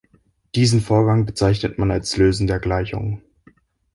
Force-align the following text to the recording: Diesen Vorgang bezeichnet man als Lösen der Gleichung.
Diesen 0.55 0.81
Vorgang 0.81 1.27
bezeichnet 1.27 1.77
man 1.77 1.91
als 1.91 2.17
Lösen 2.17 2.47
der 2.47 2.57
Gleichung. 2.59 3.21